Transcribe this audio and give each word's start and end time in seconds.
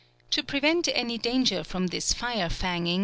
To 0.31 0.41
prevent 0.41 0.87
any 0.91 1.19
danger 1.19 1.63
from 1.63 1.85
this 1.85 2.11
rire 2.23 2.49
fangine 2.49 2.99